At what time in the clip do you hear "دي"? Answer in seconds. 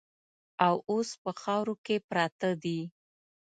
2.63-2.79